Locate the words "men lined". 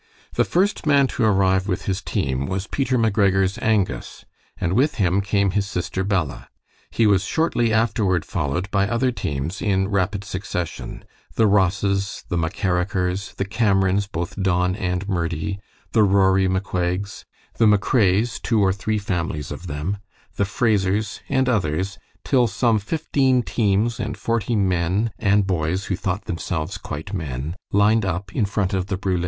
27.13-28.03